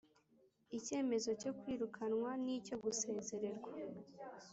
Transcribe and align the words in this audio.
Icyemezo 0.77 1.29
cyo 1.41 1.51
kwirukanwa 1.59 2.31
n 2.43 2.45
icyo 2.57 2.75
gusezererwa 2.83 3.71